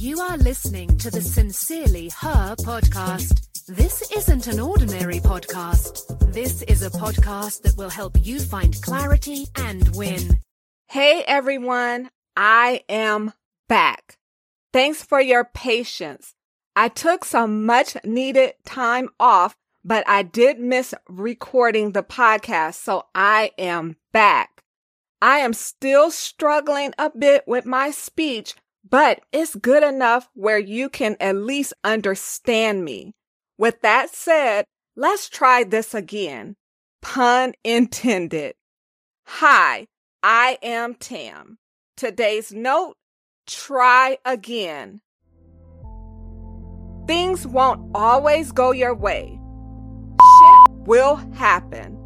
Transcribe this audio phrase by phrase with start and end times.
[0.00, 3.66] You are listening to the Sincerely Her podcast.
[3.66, 6.32] This isn't an ordinary podcast.
[6.32, 10.38] This is a podcast that will help you find clarity and win.
[10.86, 13.32] Hey everyone, I am
[13.68, 14.18] back.
[14.72, 16.36] Thanks for your patience.
[16.76, 23.06] I took some much needed time off, but I did miss recording the podcast, so
[23.16, 24.62] I am back.
[25.20, 28.54] I am still struggling a bit with my speech,
[28.90, 33.14] but it's good enough where you can at least understand me.
[33.56, 34.64] With that said,
[34.96, 36.56] let's try this again.
[37.02, 38.54] Pun intended.
[39.26, 39.86] Hi,
[40.22, 41.58] I am Tam.
[41.96, 42.94] Today's note,
[43.46, 45.00] try again.
[47.06, 49.38] Things won't always go your way.
[50.20, 51.96] Shit will happen.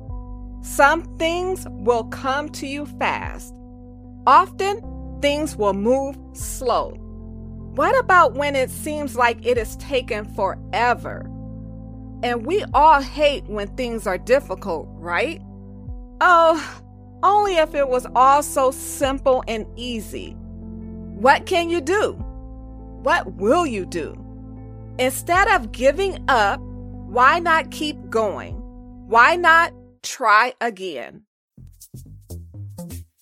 [0.63, 3.53] Some things will come to you fast.
[4.27, 4.81] Often,
[5.23, 6.91] things will move slow.
[7.75, 11.21] What about when it seems like it is taken forever?
[12.23, 15.41] And we all hate when things are difficult, right?
[16.21, 16.83] Oh,
[17.23, 20.37] only if it was all so simple and easy.
[21.17, 22.13] What can you do?
[23.03, 24.19] What will you do?
[24.99, 28.57] Instead of giving up, why not keep going?
[29.09, 31.23] Why not try again?